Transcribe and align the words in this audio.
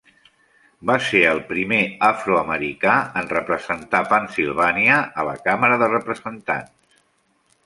Va 0.89 0.93
ser 1.07 1.19
el 1.31 1.41
primer 1.49 1.81
afroamericà 2.07 2.95
en 3.21 3.29
representar 3.35 4.03
Pennsilvània 4.15 4.97
a 5.25 5.29
la 5.33 5.37
Càmera 5.49 5.79
de 5.85 5.95
Representants. 5.95 7.03